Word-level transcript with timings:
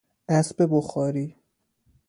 اسب 0.29 0.67
بخاری 0.71 1.35